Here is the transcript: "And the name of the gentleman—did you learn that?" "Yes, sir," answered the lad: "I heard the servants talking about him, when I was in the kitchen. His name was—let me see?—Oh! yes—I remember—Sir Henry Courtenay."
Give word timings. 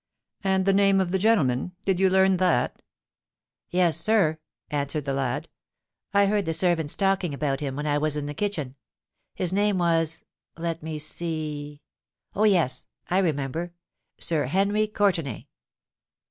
"And 0.43 0.65
the 0.65 0.73
name 0.73 0.99
of 0.99 1.11
the 1.11 1.19
gentleman—did 1.19 1.99
you 1.99 2.09
learn 2.09 2.37
that?" 2.37 2.81
"Yes, 3.69 3.97
sir," 3.97 4.39
answered 4.71 5.05
the 5.05 5.13
lad: 5.13 5.47
"I 6.11 6.25
heard 6.25 6.47
the 6.47 6.55
servants 6.55 6.95
talking 6.95 7.35
about 7.35 7.59
him, 7.59 7.75
when 7.75 7.85
I 7.85 7.99
was 7.99 8.17
in 8.17 8.25
the 8.25 8.33
kitchen. 8.33 8.73
His 9.35 9.53
name 9.53 9.77
was—let 9.77 10.81
me 10.81 10.97
see?—Oh! 10.97 12.45
yes—I 12.45 13.19
remember—Sir 13.19 14.45
Henry 14.45 14.87
Courtenay." 14.87 15.45